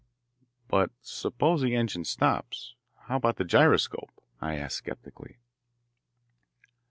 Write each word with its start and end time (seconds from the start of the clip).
"But 0.67 0.89
suppose 1.03 1.61
the 1.61 1.75
engine 1.75 2.05
stops, 2.05 2.73
how 3.01 3.17
about 3.17 3.35
the 3.35 3.43
gyroscope?" 3.43 4.09
I 4.41 4.55
asked 4.55 4.83
sceptically. 4.83 5.37